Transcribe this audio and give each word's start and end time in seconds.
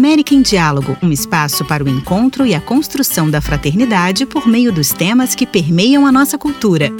América 0.00 0.34
em 0.34 0.40
Diálogo, 0.40 0.96
um 1.02 1.12
espaço 1.12 1.62
para 1.62 1.84
o 1.84 1.88
encontro 1.88 2.46
e 2.46 2.54
a 2.54 2.60
construção 2.60 3.30
da 3.30 3.38
fraternidade 3.38 4.24
por 4.24 4.48
meio 4.48 4.72
dos 4.72 4.94
temas 4.94 5.34
que 5.34 5.44
permeiam 5.44 6.06
a 6.06 6.10
nossa 6.10 6.38
cultura. 6.38 6.90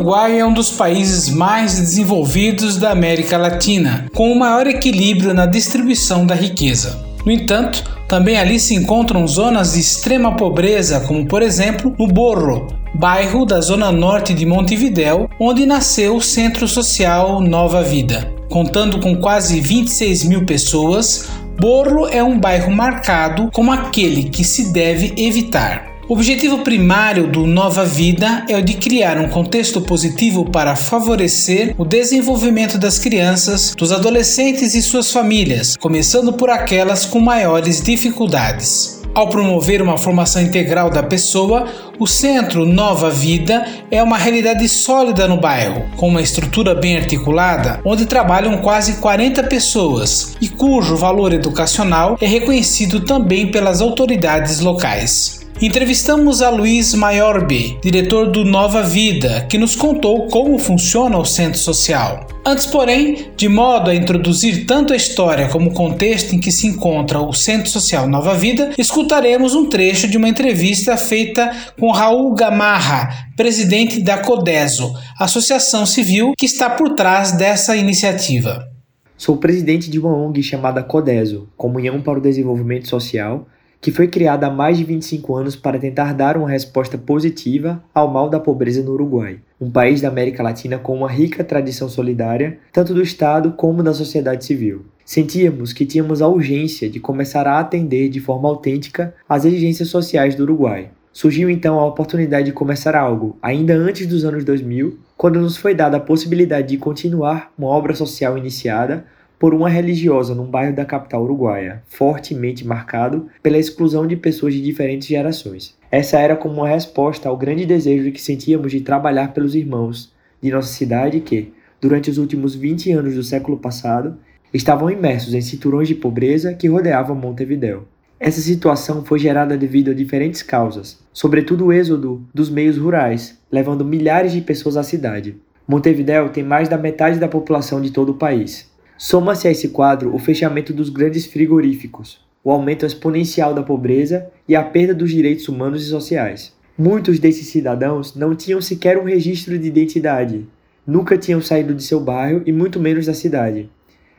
Uruguai 0.00 0.38
é 0.38 0.46
um 0.46 0.54
dos 0.54 0.70
países 0.70 1.28
mais 1.28 1.78
desenvolvidos 1.78 2.78
da 2.78 2.90
América 2.90 3.36
Latina, 3.36 4.06
com 4.14 4.32
o 4.32 4.38
maior 4.38 4.66
equilíbrio 4.66 5.34
na 5.34 5.44
distribuição 5.44 6.24
da 6.24 6.34
riqueza. 6.34 7.04
No 7.26 7.30
entanto, 7.30 7.84
também 8.08 8.38
ali 8.38 8.58
se 8.58 8.74
encontram 8.74 9.28
zonas 9.28 9.74
de 9.74 9.80
extrema 9.80 10.34
pobreza, 10.34 11.00
como 11.00 11.26
por 11.26 11.42
exemplo 11.42 11.94
no 11.98 12.06
Borro, 12.06 12.68
bairro 12.94 13.44
da 13.44 13.60
zona 13.60 13.92
norte 13.92 14.32
de 14.32 14.46
Montevidéu, 14.46 15.28
onde 15.38 15.66
nasceu 15.66 16.16
o 16.16 16.22
Centro 16.22 16.66
Social 16.66 17.38
Nova 17.42 17.82
Vida. 17.82 18.32
Contando 18.48 19.00
com 19.00 19.16
quase 19.16 19.60
26 19.60 20.24
mil 20.24 20.46
pessoas, 20.46 21.28
Borro 21.60 22.08
é 22.08 22.24
um 22.24 22.40
bairro 22.40 22.72
marcado 22.74 23.50
como 23.52 23.70
aquele 23.70 24.30
que 24.30 24.44
se 24.44 24.72
deve 24.72 25.12
evitar. 25.18 25.89
O 26.10 26.14
objetivo 26.14 26.58
primário 26.64 27.28
do 27.28 27.46
Nova 27.46 27.84
Vida 27.84 28.44
é 28.48 28.56
o 28.56 28.62
de 28.62 28.74
criar 28.74 29.16
um 29.16 29.28
contexto 29.28 29.80
positivo 29.80 30.44
para 30.44 30.74
favorecer 30.74 31.72
o 31.78 31.84
desenvolvimento 31.84 32.76
das 32.76 32.98
crianças, 32.98 33.76
dos 33.76 33.92
adolescentes 33.92 34.74
e 34.74 34.82
suas 34.82 35.12
famílias, 35.12 35.76
começando 35.76 36.32
por 36.32 36.50
aquelas 36.50 37.06
com 37.06 37.20
maiores 37.20 37.80
dificuldades. 37.80 39.00
Ao 39.14 39.28
promover 39.28 39.80
uma 39.80 39.96
formação 39.96 40.42
integral 40.42 40.90
da 40.90 41.04
pessoa, 41.04 41.68
o 41.96 42.08
Centro 42.08 42.66
Nova 42.66 43.08
Vida 43.08 43.64
é 43.88 44.02
uma 44.02 44.18
realidade 44.18 44.68
sólida 44.68 45.28
no 45.28 45.36
bairro, 45.36 45.84
com 45.96 46.08
uma 46.08 46.20
estrutura 46.20 46.74
bem 46.74 46.96
articulada, 46.96 47.80
onde 47.84 48.04
trabalham 48.04 48.58
quase 48.58 48.94
40 48.94 49.44
pessoas 49.44 50.36
e 50.40 50.48
cujo 50.48 50.96
valor 50.96 51.32
educacional 51.32 52.18
é 52.20 52.26
reconhecido 52.26 52.98
também 52.98 53.52
pelas 53.52 53.80
autoridades 53.80 54.58
locais. 54.58 55.39
Entrevistamos 55.62 56.40
a 56.40 56.48
Luiz 56.48 56.94
Maiorbe, 56.94 57.78
diretor 57.82 58.30
do 58.30 58.46
Nova 58.46 58.82
Vida, 58.82 59.42
que 59.42 59.58
nos 59.58 59.76
contou 59.76 60.26
como 60.28 60.58
funciona 60.58 61.18
o 61.18 61.24
centro 61.26 61.58
social. 61.58 62.26
Antes, 62.46 62.64
porém, 62.64 63.26
de 63.36 63.46
modo 63.46 63.90
a 63.90 63.94
introduzir 63.94 64.64
tanto 64.64 64.94
a 64.94 64.96
história 64.96 65.50
como 65.50 65.68
o 65.68 65.74
contexto 65.74 66.34
em 66.34 66.40
que 66.40 66.50
se 66.50 66.66
encontra 66.66 67.20
o 67.20 67.34
Centro 67.34 67.68
Social 67.68 68.08
Nova 68.08 68.34
Vida, 68.34 68.70
escutaremos 68.78 69.54
um 69.54 69.68
trecho 69.68 70.08
de 70.08 70.16
uma 70.16 70.30
entrevista 70.30 70.96
feita 70.96 71.54
com 71.78 71.90
Raul 71.90 72.34
Gamarra, 72.34 73.28
presidente 73.36 74.00
da 74.00 74.16
Codeso, 74.16 74.94
associação 75.18 75.84
civil 75.84 76.32
que 76.38 76.46
está 76.46 76.70
por 76.70 76.94
trás 76.94 77.32
dessa 77.32 77.76
iniciativa. 77.76 78.66
Sou 79.14 79.36
presidente 79.36 79.90
de 79.90 79.98
uma 79.98 80.16
ONG 80.16 80.42
chamada 80.42 80.82
Codeso, 80.82 81.50
Comunhão 81.54 82.00
para 82.00 82.18
o 82.18 82.22
Desenvolvimento 82.22 82.88
Social, 82.88 83.46
que 83.80 83.90
foi 83.90 84.08
criada 84.08 84.46
há 84.46 84.50
mais 84.50 84.76
de 84.76 84.84
25 84.84 85.34
anos 85.34 85.56
para 85.56 85.78
tentar 85.78 86.12
dar 86.12 86.36
uma 86.36 86.50
resposta 86.50 86.98
positiva 86.98 87.82
ao 87.94 88.10
mal 88.10 88.28
da 88.28 88.38
pobreza 88.38 88.82
no 88.82 88.92
Uruguai, 88.92 89.38
um 89.60 89.70
país 89.70 90.02
da 90.02 90.08
América 90.08 90.42
Latina 90.42 90.78
com 90.78 90.94
uma 90.94 91.10
rica 91.10 91.42
tradição 91.42 91.88
solidária, 91.88 92.58
tanto 92.72 92.92
do 92.92 93.02
Estado 93.02 93.52
como 93.52 93.82
da 93.82 93.94
sociedade 93.94 94.44
civil. 94.44 94.84
Sentíamos 95.04 95.72
que 95.72 95.86
tínhamos 95.86 96.20
a 96.20 96.28
urgência 96.28 96.90
de 96.90 97.00
começar 97.00 97.46
a 97.46 97.58
atender 97.58 98.10
de 98.10 98.20
forma 98.20 98.48
autêntica 98.48 99.14
às 99.28 99.44
exigências 99.44 99.88
sociais 99.88 100.34
do 100.34 100.42
Uruguai. 100.42 100.90
Surgiu 101.12 101.50
então 101.50 101.80
a 101.80 101.86
oportunidade 101.86 102.46
de 102.46 102.52
começar 102.52 102.94
algo, 102.94 103.36
ainda 103.42 103.74
antes 103.74 104.06
dos 104.06 104.24
anos 104.24 104.44
2000, 104.44 104.96
quando 105.16 105.40
nos 105.40 105.56
foi 105.56 105.74
dada 105.74 105.96
a 105.96 106.00
possibilidade 106.00 106.68
de 106.68 106.76
continuar 106.76 107.52
uma 107.58 107.66
obra 107.66 107.94
social 107.94 108.38
iniciada 108.38 109.04
por 109.40 109.54
uma 109.54 109.70
religiosa 109.70 110.34
num 110.34 110.44
bairro 110.44 110.76
da 110.76 110.84
capital 110.84 111.24
uruguaia, 111.24 111.82
fortemente 111.86 112.66
marcado 112.66 113.26
pela 113.42 113.56
exclusão 113.56 114.06
de 114.06 114.14
pessoas 114.14 114.52
de 114.52 114.60
diferentes 114.60 115.08
gerações. 115.08 115.74
Essa 115.90 116.18
era 116.18 116.36
como 116.36 116.56
uma 116.56 116.68
resposta 116.68 117.26
ao 117.26 117.38
grande 117.38 117.64
desejo 117.64 118.12
que 118.12 118.20
sentíamos 118.20 118.70
de 118.70 118.82
trabalhar 118.82 119.32
pelos 119.32 119.54
irmãos 119.54 120.12
de 120.42 120.50
nossa 120.50 120.68
cidade 120.68 121.20
que, 121.20 121.54
durante 121.80 122.10
os 122.10 122.18
últimos 122.18 122.54
20 122.54 122.92
anos 122.92 123.14
do 123.14 123.22
século 123.22 123.56
passado, 123.56 124.18
estavam 124.52 124.90
imersos 124.90 125.32
em 125.32 125.40
cinturões 125.40 125.88
de 125.88 125.94
pobreza 125.94 126.52
que 126.52 126.68
rodeavam 126.68 127.16
Montevideo. 127.16 127.88
Essa 128.20 128.42
situação 128.42 129.02
foi 129.06 129.18
gerada 129.18 129.56
devido 129.56 129.90
a 129.90 129.94
diferentes 129.94 130.42
causas, 130.42 130.98
sobretudo 131.14 131.64
o 131.64 131.72
êxodo 131.72 132.22
dos 132.34 132.50
meios 132.50 132.76
rurais, 132.76 133.38
levando 133.50 133.86
milhares 133.86 134.32
de 134.32 134.42
pessoas 134.42 134.76
à 134.76 134.82
cidade. 134.82 135.36
Montevideo 135.66 136.28
tem 136.28 136.44
mais 136.44 136.68
da 136.68 136.76
metade 136.76 137.18
da 137.18 137.28
população 137.28 137.80
de 137.80 137.90
todo 137.90 138.10
o 138.10 138.16
país, 138.16 138.69
Soma-se 139.02 139.48
a 139.48 139.50
esse 139.50 139.70
quadro 139.70 140.14
o 140.14 140.18
fechamento 140.18 140.74
dos 140.74 140.90
grandes 140.90 141.24
frigoríficos, 141.24 142.20
o 142.44 142.50
aumento 142.50 142.84
exponencial 142.84 143.54
da 143.54 143.62
pobreza 143.62 144.30
e 144.46 144.54
a 144.54 144.62
perda 144.62 144.92
dos 144.92 145.10
direitos 145.10 145.48
humanos 145.48 145.82
e 145.82 145.86
sociais. 145.88 146.52
Muitos 146.76 147.18
desses 147.18 147.46
cidadãos 147.46 148.14
não 148.14 148.36
tinham 148.36 148.60
sequer 148.60 148.98
um 148.98 149.04
registro 149.04 149.58
de 149.58 149.66
identidade, 149.66 150.46
nunca 150.86 151.16
tinham 151.16 151.40
saído 151.40 151.74
de 151.74 151.82
seu 151.82 151.98
bairro 151.98 152.42
e 152.44 152.52
muito 152.52 152.78
menos 152.78 153.06
da 153.06 153.14
cidade. 153.14 153.70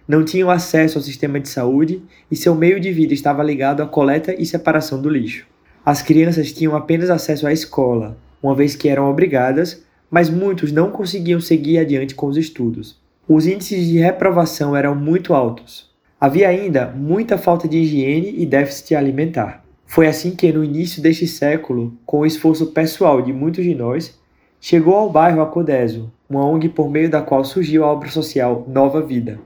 Não 0.08 0.26
tinham 0.26 0.50
acesso 0.50 0.98
ao 0.98 1.04
sistema 1.04 1.40
de 1.40 1.48
saúde 1.48 2.02
e 2.32 2.36
seu 2.36 2.56
meio 2.56 2.80
de 2.80 2.92
vida 2.92 3.14
estava 3.14 3.44
ligado 3.44 3.84
à 3.84 3.86
coleta 3.86 4.34
e 4.34 4.48
separação 4.48 5.00
do 5.00 5.10
lixo. 5.12 5.46
As 5.86 6.02
crianças 6.02 6.52
tinham 6.52 6.76
apenas 6.76 7.12
acesso 7.12 7.46
à 7.46 7.54
escola, 7.54 8.18
uma 8.42 8.56
vez 8.56 8.76
que 8.76 8.90
eram 8.90 9.08
obrigadas, 9.08 9.84
mas 10.10 10.28
muitos 10.28 10.72
não 10.72 10.90
conseguiam 10.90 11.40
seguir 11.40 11.78
adiante 11.78 12.16
com 12.16 12.26
os 12.26 12.36
estudos 12.36 13.00
os 13.28 13.46
índices 13.46 13.88
de 13.88 14.00
reprovação 14.00 14.76
eram 14.76 14.96
muito 14.96 15.34
altos. 15.34 15.90
Havia 16.20 16.50
ainda 16.50 16.88
muita 16.88 17.38
falta 17.38 17.68
de 17.68 17.78
higiene 17.78 18.36
e 18.38 18.46
déficit 18.46 18.96
alimentar. 18.96 19.64
Foi 19.86 20.08
assim 20.08 20.32
que, 20.32 20.52
no 20.52 20.64
início 20.64 21.02
deste 21.02 21.28
século, 21.28 21.94
com 22.06 22.20
o 22.20 22.26
esforço 22.26 22.68
pessoal 22.68 23.22
de 23.22 23.32
muitos 23.32 23.64
de 23.64 23.76
nós, 23.76 24.20
chegou 24.60 24.96
ao 24.96 25.10
bairro 25.10 25.42
Acodeso, 25.42 26.12
uma 26.30 26.46
ONG 26.46 26.70
por 26.70 26.90
meio 26.90 27.10
da 27.10 27.22
qual 27.22 27.44
surgiu 27.44 27.84
a 27.84 27.92
obra 27.92 28.10
social 28.10 28.66
Nova 28.68 29.02
Vida. 29.02 29.40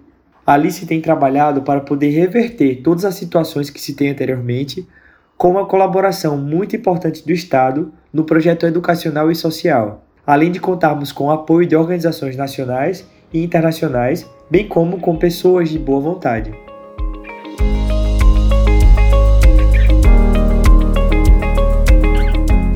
Ali 0.45 0.71
se 0.71 0.85
tem 0.85 1.01
trabalhado 1.01 1.63
para 1.63 1.81
poder 1.81 2.09
reverter 2.09 2.81
todas 2.83 3.05
as 3.05 3.15
situações 3.15 3.69
que 3.69 3.81
se 3.81 3.95
tem 3.95 4.09
anteriormente, 4.09 4.87
com 5.37 5.51
uma 5.51 5.65
colaboração 5.65 6.37
muito 6.37 6.75
importante 6.75 7.25
do 7.25 7.31
Estado 7.31 7.91
no 8.13 8.23
projeto 8.23 8.65
educacional 8.65 9.31
e 9.31 9.35
social, 9.35 10.03
além 10.25 10.51
de 10.51 10.59
contarmos 10.59 11.11
com 11.11 11.25
o 11.25 11.31
apoio 11.31 11.67
de 11.67 11.75
organizações 11.75 12.37
nacionais 12.37 13.07
e 13.35 13.43
internacionais, 13.43 14.25
bem 14.49 14.67
como 14.67 14.99
com 14.99 15.17
pessoas 15.17 15.69
de 15.69 15.77
boa 15.77 15.99
vontade. 15.99 16.53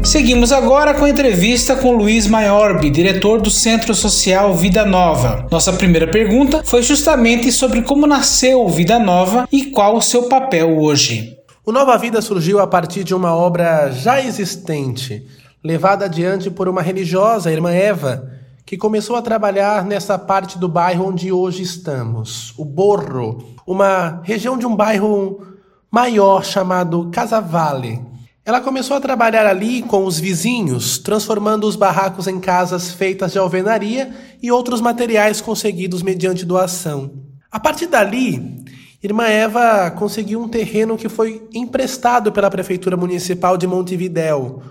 Seguimos 0.04 0.52
agora 0.52 0.96
com 0.96 1.06
a 1.06 1.10
entrevista 1.10 1.76
com 1.76 1.96
Luiz 1.96 2.26
Maiorbi, 2.26 2.90
diretor 2.90 3.40
do 3.40 3.52
Centro 3.52 3.94
Social 3.94 4.56
Vida 4.56 4.84
Nova. 4.84 5.48
Nossa 5.52 5.72
primeira 5.72 6.08
pergunta 6.08 6.64
foi 6.64 6.82
justamente 6.82 7.52
sobre 7.52 7.84
como 7.84 8.08
nasceu 8.08 8.68
Vida 8.68 8.98
Nova 8.98 9.48
e 9.52 9.68
qual 9.68 9.96
o 9.96 10.02
seu 10.02 10.24
papel 10.24 10.80
hoje. 10.80 11.38
O 11.64 11.72
Nova 11.72 11.96
Vida 11.98 12.22
surgiu 12.22 12.60
a 12.60 12.66
partir 12.66 13.04
de 13.04 13.14
uma 13.14 13.36
obra 13.36 13.92
já 13.92 14.20
existente, 14.20 15.24
levada 15.64 16.06
adiante 16.06 16.50
por 16.50 16.68
uma 16.68 16.82
religiosa, 16.82 17.50
a 17.50 17.54
irmã 17.54 17.72
Eva, 17.72 18.32
que 18.70 18.78
começou 18.78 19.16
a 19.16 19.22
trabalhar 19.24 19.84
nessa 19.84 20.16
parte 20.16 20.60
do 20.60 20.70
bairro 20.70 21.08
onde 21.08 21.32
hoje 21.32 21.64
estamos, 21.64 22.54
o 22.56 22.64
Borro, 22.64 23.56
uma 23.66 24.22
região 24.24 24.60
de 24.60 24.68
um 24.68 24.76
bairro 24.76 25.42
maior 25.90 26.46
chamado 26.46 27.10
Casavale. 27.12 28.00
Ela 28.46 28.62
começou 28.62 28.96
a 28.96 29.02
trabalhar 29.02 29.48
ali 29.48 29.82
com 29.82 30.06
os 30.06 30.20
vizinhos, 30.20 31.00
transformando 31.00 31.66
os 31.66 31.76
barracos 31.76 32.28
em 32.28 32.40
casas 32.40 32.92
feitas 32.92 33.32
de 33.32 33.40
alvenaria 33.40 34.14
e 34.40 34.52
outros 34.52 34.82
materiais 34.82 35.42
conseguidos 35.42 36.04
mediante 36.04 36.46
doação. 36.46 37.12
A 37.52 37.60
partir 37.60 37.88
dali, 37.88 38.64
Irmã 39.02 39.24
Eva 39.24 39.90
conseguiu 39.90 40.40
um 40.40 40.48
terreno 40.48 40.96
que 40.96 41.10
foi 41.10 41.42
emprestado 41.56 42.32
pela 42.32 42.52
Prefeitura 42.52 42.96
Municipal 42.96 43.58
de 43.58 43.66
Montevidéu, 43.66 44.62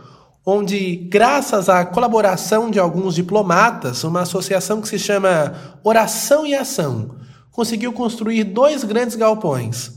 onde, 0.50 0.96
graças 0.96 1.68
à 1.68 1.84
colaboração 1.84 2.70
de 2.70 2.78
alguns 2.78 3.14
diplomatas, 3.14 4.02
uma 4.02 4.22
associação 4.22 4.80
que 4.80 4.88
se 4.88 4.98
chama 4.98 5.78
Oração 5.84 6.46
e 6.46 6.54
Ação, 6.54 7.16
conseguiu 7.50 7.92
construir 7.92 8.44
dois 8.44 8.82
grandes 8.82 9.14
galpões. 9.14 9.92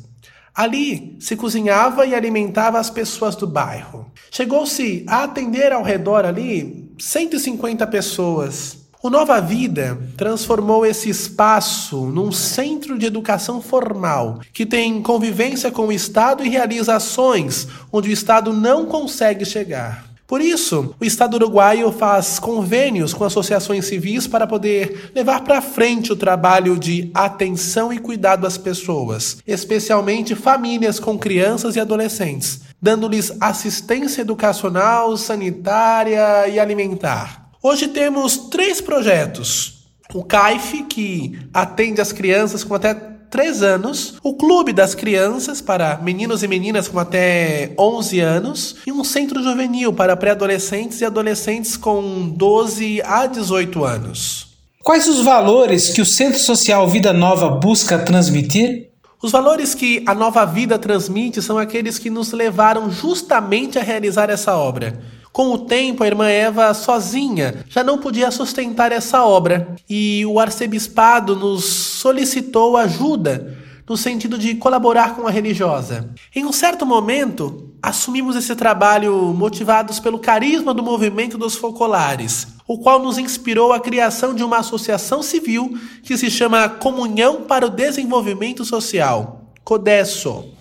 Ali 0.53 1.15
se 1.21 1.37
cozinhava 1.37 2.05
e 2.05 2.13
alimentava 2.13 2.79
as 2.79 2.89
pessoas 2.89 3.33
do 3.33 3.47
bairro. 3.47 4.11
Chegou-se 4.29 5.05
a 5.07 5.23
atender 5.23 5.71
ao 5.71 5.83
redor 5.83 6.25
ali 6.25 6.93
150 6.99 7.87
pessoas. 7.87 8.77
O 9.01 9.09
Nova 9.09 9.39
Vida 9.39 9.97
transformou 10.17 10.85
esse 10.85 11.09
espaço 11.09 12.07
num 12.07 12.29
centro 12.29 12.99
de 12.99 13.05
educação 13.05 13.61
formal, 13.61 14.41
que 14.51 14.65
tem 14.65 15.01
convivência 15.01 15.71
com 15.71 15.87
o 15.87 15.93
Estado 15.93 16.43
e 16.43 16.49
realiza 16.49 16.97
ações 16.97 17.69
onde 17.89 18.09
o 18.09 18.11
Estado 18.11 18.51
não 18.51 18.85
consegue 18.85 19.45
chegar. 19.45 20.10
Por 20.31 20.39
isso, 20.39 20.95
o 20.97 21.03
Estado 21.03 21.33
uruguaio 21.33 21.91
faz 21.91 22.39
convênios 22.39 23.13
com 23.13 23.25
associações 23.25 23.83
civis 23.83 24.27
para 24.27 24.47
poder 24.47 25.11
levar 25.13 25.41
para 25.41 25.61
frente 25.61 26.13
o 26.13 26.15
trabalho 26.15 26.79
de 26.79 27.11
atenção 27.13 27.91
e 27.91 27.99
cuidado 27.99 28.47
às 28.47 28.57
pessoas, 28.57 29.39
especialmente 29.45 30.33
famílias 30.33 31.01
com 31.01 31.19
crianças 31.19 31.75
e 31.75 31.81
adolescentes, 31.81 32.61
dando-lhes 32.81 33.33
assistência 33.41 34.21
educacional, 34.21 35.17
sanitária 35.17 36.47
e 36.47 36.57
alimentar. 36.57 37.49
Hoje 37.61 37.89
temos 37.89 38.37
três 38.37 38.79
projetos. 38.79 39.85
O 40.13 40.23
CAIF, 40.23 40.83
que 40.83 41.39
atende 41.53 41.99
as 41.99 42.13
crianças 42.13 42.63
com 42.63 42.73
até 42.73 43.10
3 43.31 43.63
anos, 43.63 44.15
o 44.21 44.33
Clube 44.33 44.73
das 44.73 44.93
Crianças 44.93 45.61
para 45.61 45.97
meninos 46.03 46.43
e 46.43 46.49
meninas 46.49 46.89
com 46.89 46.99
até 46.99 47.73
11 47.79 48.19
anos 48.19 48.75
e 48.85 48.91
um 48.91 49.05
centro 49.05 49.41
juvenil 49.41 49.93
para 49.93 50.17
pré-adolescentes 50.17 50.99
e 50.99 51.05
adolescentes 51.05 51.77
com 51.77 52.27
12 52.27 53.01
a 53.03 53.25
18 53.25 53.85
anos. 53.85 54.47
Quais 54.83 55.07
os 55.07 55.21
valores 55.21 55.89
que 55.91 56.01
o 56.01 56.05
Centro 56.05 56.39
Social 56.39 56.85
Vida 56.89 57.13
Nova 57.13 57.49
busca 57.49 57.97
transmitir? 57.97 58.89
Os 59.23 59.31
valores 59.31 59.73
que 59.73 60.03
a 60.05 60.13
Nova 60.13 60.43
Vida 60.43 60.77
transmite 60.77 61.41
são 61.41 61.57
aqueles 61.57 61.97
que 61.97 62.09
nos 62.09 62.33
levaram 62.33 62.91
justamente 62.91 63.79
a 63.79 63.83
realizar 63.83 64.29
essa 64.29 64.57
obra 64.57 64.99
com 65.31 65.53
o 65.53 65.59
tempo, 65.59 66.03
a 66.03 66.07
irmã 66.07 66.27
Eva, 66.27 66.73
sozinha, 66.73 67.63
já 67.69 67.83
não 67.83 67.97
podia 67.97 68.29
sustentar 68.31 68.91
essa 68.91 69.23
obra 69.23 69.75
e 69.89 70.25
o 70.25 70.39
arcebispado 70.39 71.35
nos 71.35 71.63
solicitou 71.63 72.75
ajuda 72.75 73.57
no 73.87 73.95
sentido 73.95 74.37
de 74.37 74.55
colaborar 74.55 75.15
com 75.15 75.25
a 75.27 75.31
religiosa. 75.31 76.09
Em 76.35 76.45
um 76.45 76.51
certo 76.51 76.85
momento, 76.85 77.73
assumimos 77.81 78.35
esse 78.35 78.55
trabalho 78.55 79.33
motivados 79.33 79.99
pelo 79.99 80.19
carisma 80.19 80.73
do 80.73 80.83
movimento 80.83 81.37
dos 81.37 81.55
focolares, 81.55 82.47
o 82.67 82.77
qual 82.77 82.99
nos 82.99 83.17
inspirou 83.17 83.73
a 83.73 83.79
criação 83.79 84.33
de 84.33 84.43
uma 84.43 84.57
associação 84.57 85.23
civil 85.23 85.77
que 86.03 86.17
se 86.17 86.29
chama 86.29 86.69
Comunhão 86.69 87.43
para 87.43 87.65
o 87.65 87.69
Desenvolvimento 87.69 88.63
Social, 88.63 89.45
CODESO. 89.63 90.60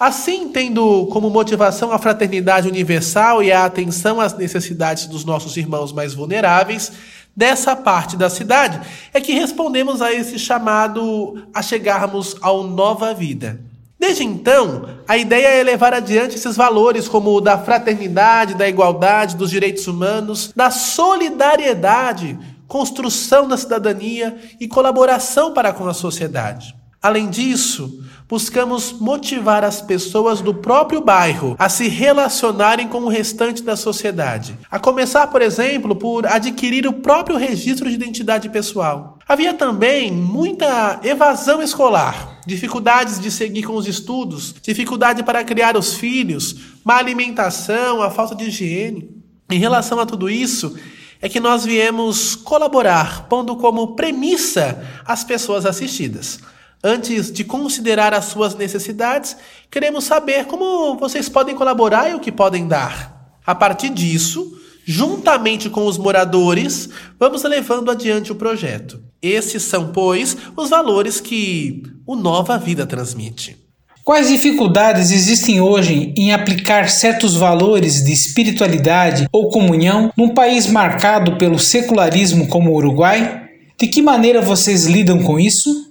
Assim, 0.00 0.48
tendo 0.48 1.04
como 1.08 1.28
motivação 1.28 1.92
a 1.92 1.98
fraternidade 1.98 2.66
universal 2.66 3.42
e 3.42 3.52
a 3.52 3.66
atenção 3.66 4.18
às 4.18 4.32
necessidades 4.32 5.04
dos 5.04 5.26
nossos 5.26 5.58
irmãos 5.58 5.92
mais 5.92 6.14
vulneráveis, 6.14 6.90
dessa 7.36 7.76
parte 7.76 8.16
da 8.16 8.30
cidade 8.30 8.80
é 9.12 9.20
que 9.20 9.34
respondemos 9.34 10.00
a 10.00 10.10
esse 10.10 10.38
chamado 10.38 11.46
a 11.52 11.60
chegarmos 11.60 12.34
ao 12.40 12.62
nova 12.62 13.12
vida. 13.12 13.60
Desde 13.98 14.24
então, 14.24 14.88
a 15.06 15.18
ideia 15.18 15.48
é 15.48 15.62
levar 15.62 15.92
adiante 15.92 16.36
esses 16.36 16.56
valores 16.56 17.06
como 17.06 17.34
o 17.34 17.40
da 17.42 17.58
fraternidade, 17.58 18.54
da 18.54 18.66
igualdade, 18.66 19.36
dos 19.36 19.50
direitos 19.50 19.86
humanos, 19.86 20.50
da 20.56 20.70
solidariedade, 20.70 22.38
construção 22.66 23.46
da 23.46 23.58
cidadania 23.58 24.34
e 24.58 24.66
colaboração 24.66 25.52
para 25.52 25.74
com 25.74 25.86
a 25.86 25.92
sociedade. 25.92 26.79
Além 27.02 27.30
disso, 27.30 28.04
buscamos 28.28 28.92
motivar 28.92 29.64
as 29.64 29.80
pessoas 29.80 30.42
do 30.42 30.52
próprio 30.52 31.00
bairro 31.00 31.56
a 31.58 31.66
se 31.66 31.88
relacionarem 31.88 32.88
com 32.88 32.98
o 32.98 33.08
restante 33.08 33.62
da 33.62 33.74
sociedade. 33.74 34.58
A 34.70 34.78
começar, 34.78 35.26
por 35.28 35.40
exemplo, 35.40 35.96
por 35.96 36.26
adquirir 36.26 36.86
o 36.86 36.92
próprio 36.92 37.38
registro 37.38 37.88
de 37.88 37.94
identidade 37.94 38.50
pessoal. 38.50 39.18
Havia 39.26 39.54
também 39.54 40.12
muita 40.12 41.00
evasão 41.02 41.62
escolar, 41.62 42.40
dificuldades 42.46 43.18
de 43.18 43.30
seguir 43.30 43.62
com 43.62 43.76
os 43.76 43.88
estudos, 43.88 44.54
dificuldade 44.62 45.22
para 45.22 45.42
criar 45.42 45.78
os 45.78 45.94
filhos, 45.94 46.54
má 46.84 46.96
alimentação, 46.96 48.02
a 48.02 48.10
falta 48.10 48.34
de 48.34 48.44
higiene. 48.44 49.08
Em 49.50 49.58
relação 49.58 49.98
a 49.98 50.04
tudo 50.04 50.28
isso, 50.28 50.76
é 51.22 51.30
que 51.30 51.40
nós 51.40 51.64
viemos 51.64 52.36
colaborar, 52.36 53.26
pondo 53.26 53.56
como 53.56 53.96
premissa 53.96 54.86
as 55.06 55.24
pessoas 55.24 55.64
assistidas. 55.64 56.38
Antes 56.82 57.30
de 57.30 57.44
considerar 57.44 58.14
as 58.14 58.26
suas 58.26 58.54
necessidades, 58.54 59.36
queremos 59.70 60.04
saber 60.04 60.46
como 60.46 60.96
vocês 60.96 61.28
podem 61.28 61.54
colaborar 61.54 62.10
e 62.10 62.14
o 62.14 62.20
que 62.20 62.32
podem 62.32 62.66
dar. 62.66 63.36
A 63.46 63.54
partir 63.54 63.90
disso, 63.90 64.50
juntamente 64.86 65.68
com 65.68 65.84
os 65.84 65.98
moradores, 65.98 66.88
vamos 67.18 67.42
levando 67.42 67.90
adiante 67.90 68.32
o 68.32 68.36
projeto. 68.36 68.98
Esses 69.20 69.62
são, 69.62 69.92
pois, 69.92 70.34
os 70.56 70.70
valores 70.70 71.20
que 71.20 71.82
o 72.06 72.16
Nova 72.16 72.56
Vida 72.56 72.86
transmite. 72.86 73.58
Quais 74.02 74.28
dificuldades 74.28 75.10
existem 75.10 75.60
hoje 75.60 76.14
em 76.16 76.32
aplicar 76.32 76.88
certos 76.88 77.36
valores 77.36 78.02
de 78.02 78.12
espiritualidade 78.12 79.28
ou 79.30 79.50
comunhão 79.50 80.10
num 80.16 80.32
país 80.32 80.66
marcado 80.66 81.36
pelo 81.36 81.58
secularismo 81.58 82.48
como 82.48 82.70
o 82.70 82.76
Uruguai? 82.76 83.42
De 83.78 83.86
que 83.86 84.00
maneira 84.00 84.40
vocês 84.40 84.86
lidam 84.86 85.22
com 85.22 85.38
isso? 85.38 85.89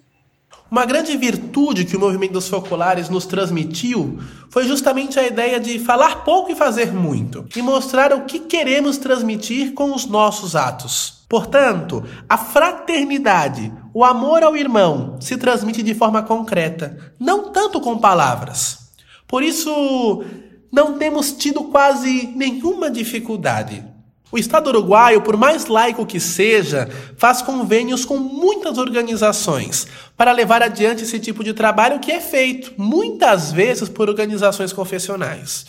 Uma 0.72 0.86
grande 0.86 1.18
virtude 1.18 1.84
que 1.84 1.98
o 1.98 2.00
movimento 2.00 2.34
dos 2.34 2.48
focolares 2.48 3.10
nos 3.10 3.26
transmitiu 3.26 4.20
foi 4.50 4.68
justamente 4.68 5.20
a 5.20 5.26
ideia 5.26 5.60
de 5.60 5.80
falar 5.80 6.24
pouco 6.24 6.52
e 6.52 6.56
fazer 6.56 6.94
muito, 6.94 7.46
e 7.56 7.62
mostrar 7.62 8.14
o 8.14 8.26
que 8.26 8.40
queremos 8.40 8.98
transmitir 8.98 9.74
com 9.74 9.96
os 9.96 10.06
nossos 10.06 10.56
atos. 10.56 11.26
Portanto, 11.28 12.04
a 12.28 12.38
fraternidade, 12.38 13.72
o 13.94 14.04
amor 14.04 14.44
ao 14.44 14.56
irmão, 14.56 15.18
se 15.20 15.38
transmite 15.38 15.82
de 15.82 15.96
forma 15.96 16.22
concreta, 16.22 17.14
não 17.20 17.52
tanto 17.52 17.82
com 17.82 17.98
palavras. 17.98 18.92
Por 19.28 19.42
isso, 19.42 20.24
não 20.72 20.98
temos 21.00 21.32
tido 21.32 21.64
quase 21.66 22.32
nenhuma 22.36 22.92
dificuldade. 22.92 23.84
O 24.32 24.38
Estado 24.38 24.68
uruguaio, 24.68 25.22
por 25.22 25.36
mais 25.36 25.66
laico 25.66 26.06
que 26.06 26.20
seja, 26.20 26.88
faz 27.18 27.42
convênios 27.42 28.06
com 28.06 28.18
muitas 28.18 28.78
organizações 28.78 29.88
para 30.16 30.32
levar 30.32 30.62
adiante 30.62 31.04
esse 31.04 31.20
tipo 31.20 31.44
de 31.44 31.52
trabalho 31.52 32.00
que 32.00 32.12
é 32.12 32.20
feito, 32.20 32.74
muitas 32.78 33.52
vezes, 33.52 33.90
por 33.90 34.08
organizações 34.08 34.72
confessionais. 34.72 35.66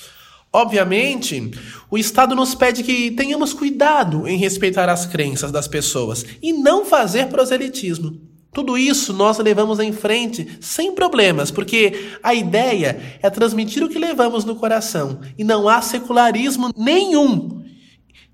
Obviamente, 0.53 1.53
o 1.91 1.97
Estado 1.97 2.35
nos 2.35 2.55
pede 2.55 2.83
que 2.83 3.13
tenhamos 3.13 3.55
cuidado 3.55 4.29
em 4.29 4.37
respeitar 4.37 4.91
as 4.91 5.07
crenças 5.07 5.51
das 5.51 5.67
pessoas 5.67 6.27
e 6.43 6.53
não 6.53 6.85
fazer 6.85 7.29
proselitismo. 7.29 8.21
Tudo 8.53 8.77
isso 8.77 9.13
nós 9.13 9.39
levamos 9.39 9.79
em 9.79 9.93
frente 9.93 10.59
sem 10.61 10.93
problemas, 10.93 11.51
porque 11.53 12.11
a 12.23 12.35
ideia 12.35 13.19
é 13.23 13.31
transmitir 13.31 13.83
o 13.83 13.89
que 13.89 13.99
levamos 13.99 14.45
no 14.45 14.57
coração 14.57 15.21
e 15.39 15.45
não 15.45 15.69
há 15.69 15.81
secularismo 15.81 16.71
nenhum 16.77 17.60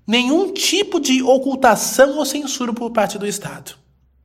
nenhum 0.07 0.53
tipo 0.53 0.99
de 0.99 1.21
ocultação 1.21 2.17
ou 2.17 2.25
censura 2.25 2.71
por 2.71 2.91
parte 2.91 3.17
do 3.17 3.27
Estado. 3.27 3.75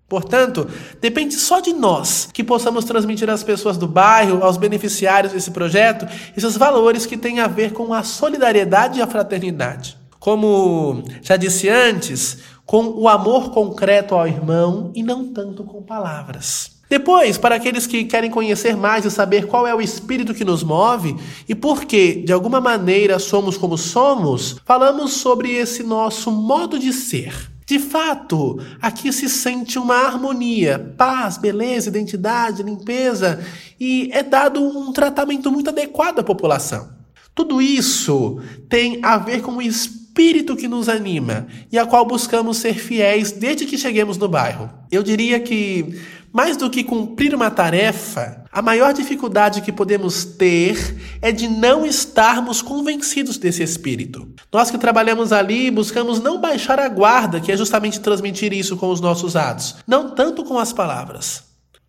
Portanto, 0.09 0.69
depende 1.01 1.35
só 1.35 1.59
de 1.61 1.73
nós 1.73 2.29
que 2.33 2.45
possamos 2.45 2.85
transmitir 2.85 3.31
às 3.31 3.43
pessoas 3.43 3.79
do 3.79 3.89
bairro, 3.89 4.45
aos 4.45 4.59
beneficiários 4.59 5.33
desse 5.33 5.51
projeto, 5.51 6.07
esses 6.37 6.55
valores 6.57 7.07
que 7.07 7.17
têm 7.17 7.41
a 7.41 7.49
ver 7.49 7.73
com 7.73 7.95
a 7.95 8.03
solidariedade 8.03 8.99
e 8.99 9.03
a 9.03 9.07
fraternidade. 9.07 9.97
Como 10.21 11.03
já 11.23 11.37
disse 11.37 11.69
antes, 11.69 12.39
com 12.67 12.85
o 12.89 13.09
amor 13.09 13.53
concreto 13.53 14.15
ao 14.15 14.27
irmão 14.27 14.93
e 14.95 15.03
não 15.03 15.33
tanto 15.33 15.65
com 15.65 15.83
palavras. 15.83 16.72
Depois, 16.93 17.39
para 17.39 17.55
aqueles 17.55 17.87
que 17.87 18.05
querem 18.05 18.31
conhecer 18.31 18.77
mais 18.77 19.07
e 19.07 19.11
saber 19.11 19.47
qual 19.47 19.67
é 19.67 19.75
o 19.75 19.81
espírito 19.81 20.35
que 20.35 20.45
nos 20.45 20.63
move 20.63 21.17
e 21.49 21.55
por 21.55 21.87
que, 21.87 22.17
de 22.17 22.35
alguma 22.35 22.61
maneira, 22.61 23.19
somos 23.19 23.57
como 23.57 23.79
somos, 23.79 24.59
falamos 24.67 25.13
sobre 25.13 25.53
esse 25.53 25.83
nosso 25.83 26.31
modo 26.31 26.79
de 26.79 26.93
ser. 26.93 27.51
De 27.65 27.79
fato, 27.79 28.61
aqui 28.79 29.11
se 29.11 29.27
sente 29.31 29.79
uma 29.79 29.95
harmonia, 30.05 30.95
paz, 30.99 31.39
beleza, 31.39 31.89
identidade, 31.89 32.63
limpeza 32.63 33.43
e 33.81 34.11
é 34.13 34.23
dado 34.23 34.63
um 34.63 34.93
tratamento 34.93 35.51
muito 35.51 35.71
adequado 35.71 36.19
à 36.19 36.23
população. 36.23 36.91
Tudo 37.35 37.63
isso 37.63 38.39
tem 38.69 38.99
a 39.03 39.17
ver 39.17 39.41
com 39.41 39.53
o 39.53 39.63
espírito 39.63 40.55
que 40.55 40.69
nos 40.69 40.91
anima 40.91 41.47
e 41.73 41.79
a 41.79 41.87
qual 41.87 42.05
buscamos 42.05 42.59
ser 42.59 42.75
fiéis 42.75 43.33
desde 43.33 43.65
que 43.65 43.79
cheguemos 43.79 44.19
no 44.19 44.29
bairro. 44.29 44.69
Eu 44.91 45.03
diria 45.03 45.41
que 45.41 45.99
mais 46.33 46.57
do 46.57 46.71
que 46.71 46.83
cumprir 46.83 47.35
uma 47.35 47.51
tarefa, 47.51 48.45
a 48.51 48.63
maior 48.63 48.93
dificuldade 48.93 49.61
que 49.61 49.71
podemos 49.71 50.25
ter 50.25 51.19
é 51.21 51.31
de 51.31 51.47
não 51.47 51.85
estarmos 51.85 52.63
convencidos 52.63 53.37
desse 53.37 53.63
espírito. 53.63 54.27
Nós 54.53 54.71
que 54.71 54.79
trabalhamos 54.79 55.33
ali 55.33 55.71
buscamos 55.71 56.21
não 56.21 56.41
baixar 56.41 56.79
a 56.79 56.89
guarda, 56.89 57.41
que 57.41 57.53
é 57.53 57.57
justamente 57.57 58.01
transmitir 58.01 58.53
isso 58.53 58.77
com 58.77 58.89
os 58.89 59.01
nossos 59.01 59.37
atos, 59.37 59.77
não 59.87 60.11
tanto 60.15 60.43
com 60.45 60.59
as 60.59 60.73
palavras. 60.73 61.45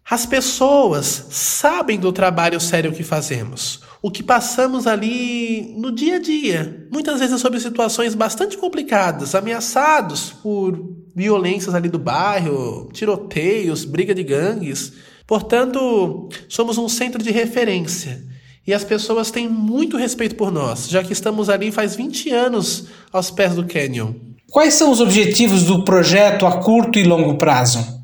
As 0.10 0.26
pessoas 0.26 1.28
sabem 1.30 1.98
do 1.98 2.12
trabalho 2.12 2.60
sério 2.60 2.92
que 2.92 3.04
fazemos. 3.04 3.80
O 4.04 4.12
que 4.12 4.22
passamos 4.22 4.86
ali 4.86 5.74
no 5.78 5.90
dia 5.90 6.18
a 6.18 6.20
dia, 6.20 6.88
muitas 6.92 7.22
vezes 7.22 7.40
sobre 7.40 7.58
situações 7.62 8.14
bastante 8.14 8.58
complicadas, 8.58 9.34
ameaçados 9.34 10.34
por 10.44 10.78
violências 11.16 11.74
ali 11.74 11.88
do 11.88 11.98
bairro, 11.98 12.90
tiroteios, 12.92 13.86
briga 13.86 14.14
de 14.14 14.22
gangues. 14.22 14.92
Portanto, 15.26 16.28
somos 16.50 16.78
um 16.78 16.90
centro 16.90 17.24
de 17.24 17.32
referência. 17.32 18.22
E 18.68 18.74
as 18.74 18.84
pessoas 18.84 19.32
têm 19.32 19.48
muito 19.48 19.96
respeito 19.96 20.36
por 20.36 20.52
nós, 20.52 20.90
já 20.90 21.02
que 21.02 21.14
estamos 21.14 21.50
ali 21.50 21.72
faz 21.72 21.96
20 21.96 22.30
anos 22.30 22.88
aos 23.10 23.32
pés 23.32 23.56
do 23.56 23.66
Canyon. 23.66 24.12
Quais 24.52 24.74
são 24.74 24.92
os 24.92 25.00
objetivos 25.00 25.64
do 25.64 25.86
projeto 25.86 26.46
a 26.46 26.60
curto 26.62 27.00
e 27.00 27.04
longo 27.04 27.38
prazo? 27.38 28.03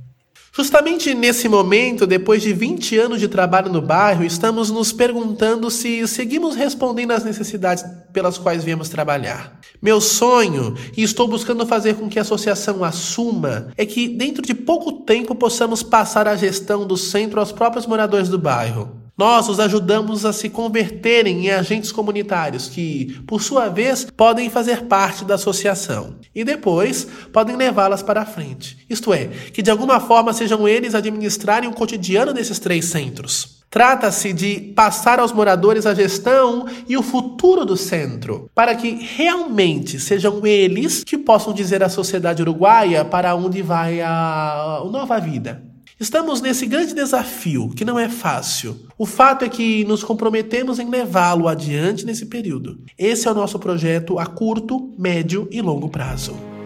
Justamente 0.59 1.13
nesse 1.13 1.47
momento, 1.47 2.05
depois 2.05 2.41
de 2.41 2.51
20 2.51 2.97
anos 2.97 3.21
de 3.21 3.29
trabalho 3.29 3.71
no 3.71 3.81
bairro, 3.81 4.25
estamos 4.25 4.69
nos 4.69 4.91
perguntando 4.91 5.71
se 5.71 6.05
seguimos 6.05 6.53
respondendo 6.53 7.11
às 7.11 7.23
necessidades 7.23 7.85
pelas 8.11 8.37
quais 8.37 8.61
viemos 8.61 8.89
trabalhar. 8.89 9.57
Meu 9.81 10.01
sonho, 10.01 10.75
e 10.97 11.01
estou 11.01 11.29
buscando 11.29 11.65
fazer 11.65 11.95
com 11.95 12.09
que 12.09 12.19
a 12.19 12.23
associação 12.23 12.83
assuma, 12.83 13.69
é 13.77 13.85
que 13.85 14.09
dentro 14.09 14.45
de 14.45 14.53
pouco 14.53 14.91
tempo 15.03 15.33
possamos 15.33 15.81
passar 15.81 16.27
a 16.27 16.35
gestão 16.35 16.85
do 16.85 16.97
centro 16.97 17.39
aos 17.39 17.53
próprios 17.53 17.87
moradores 17.87 18.27
do 18.27 18.37
bairro. 18.37 18.98
Nós 19.19 19.49
os 19.49 19.59
ajudamos 19.59 20.23
a 20.23 20.31
se 20.31 20.47
converterem 20.47 21.47
em 21.47 21.49
agentes 21.51 21.91
comunitários 21.91 22.69
que, 22.69 23.21
por 23.27 23.41
sua 23.41 23.67
vez, 23.67 24.07
podem 24.15 24.49
fazer 24.49 24.83
parte 24.83 25.25
da 25.25 25.35
associação 25.35 26.15
e 26.33 26.45
depois 26.45 27.05
podem 27.33 27.57
levá-las 27.57 28.01
para 28.01 28.21
a 28.21 28.25
frente. 28.25 28.77
Isto 28.89 29.13
é, 29.13 29.27
que 29.27 29.61
de 29.61 29.69
alguma 29.69 29.99
forma 29.99 30.31
sejam 30.31 30.65
eles 30.65 30.95
administrarem 30.95 31.67
o 31.67 31.73
cotidiano 31.73 32.33
desses 32.33 32.59
três 32.59 32.85
centros. 32.85 33.59
Trata-se 33.69 34.31
de 34.31 34.71
passar 34.73 35.19
aos 35.19 35.33
moradores 35.33 35.85
a 35.85 35.93
gestão 35.93 36.65
e 36.87 36.95
o 36.95 37.03
futuro 37.03 37.65
do 37.65 37.75
centro, 37.75 38.49
para 38.55 38.73
que 38.73 39.05
realmente 39.17 39.99
sejam 39.99 40.47
eles 40.47 41.03
que 41.03 41.17
possam 41.17 41.51
dizer 41.51 41.83
à 41.83 41.89
sociedade 41.89 42.41
uruguaia 42.41 43.03
para 43.03 43.35
onde 43.35 43.61
vai 43.61 43.99
a 43.99 44.81
nova 44.89 45.19
vida. 45.19 45.68
Estamos 45.99 46.39
nesse 46.39 46.65
grande 46.65 46.93
desafio, 46.93 47.69
que 47.75 47.83
não 47.83 47.99
é 47.99 48.07
fácil. 48.07 48.87
O 48.97 49.05
fato 49.05 49.43
é 49.43 49.49
que 49.49 49.83
nos 49.83 50.01
comprometemos 50.01 50.79
em 50.79 50.89
levá-lo 50.89 51.45
adiante 51.45 52.05
nesse 52.05 52.27
período. 52.27 52.79
Esse 52.97 53.27
é 53.27 53.31
o 53.31 53.35
nosso 53.35 53.59
projeto 53.59 54.17
a 54.17 54.25
curto, 54.25 54.93
médio 54.97 55.45
e 55.51 55.61
longo 55.61 55.89
prazo. 55.89 56.58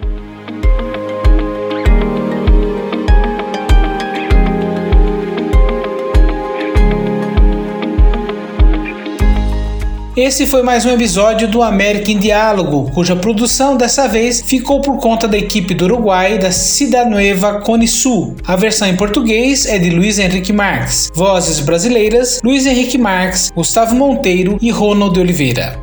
Esse 10.16 10.46
foi 10.46 10.62
mais 10.62 10.86
um 10.86 10.92
episódio 10.92 11.48
do 11.48 11.64
América 11.64 12.12
em 12.12 12.20
Diálogo, 12.20 12.92
cuja 12.94 13.16
produção 13.16 13.76
dessa 13.76 14.08
vez 14.08 14.44
ficou 14.46 14.80
por 14.80 14.98
conta 14.98 15.28
da 15.28 15.36
equipe 15.36 15.74
do 15.74 15.86
Uruguai 15.86 16.38
da 16.38 16.52
Cidanueva 16.52 17.62
Cone 17.62 17.88
Sul. 17.88 18.36
A 18.46 18.56
versão 18.56 18.88
em 18.88 18.96
português 18.96 19.66
é 19.66 19.80
de 19.80 19.90
Luiz 19.90 20.20
Henrique 20.20 20.54
Marques. 20.54 21.10
Vozes 21.16 21.60
brasileiras: 21.60 22.40
Luiz 22.44 22.68
Henrique 22.68 22.98
Marques, 23.00 23.50
Gustavo 23.56 23.96
Monteiro 23.96 24.60
e 24.62 24.70
Ronald 24.70 25.20
Oliveira. 25.20 25.83